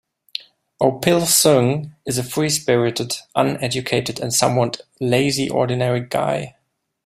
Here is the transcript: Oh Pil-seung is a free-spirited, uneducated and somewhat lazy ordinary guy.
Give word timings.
Oh 0.79 0.93
Pil-seung 0.97 1.93
is 2.07 2.17
a 2.17 2.23
free-spirited, 2.23 3.17
uneducated 3.35 4.19
and 4.19 4.33
somewhat 4.33 4.81
lazy 4.99 5.47
ordinary 5.47 5.99
guy. 6.01 6.55